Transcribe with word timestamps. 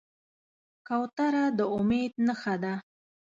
کوتره 0.87 1.45
د 1.57 1.59
امید 1.77 2.13
نښه 2.27 2.55
ده. 2.63 2.73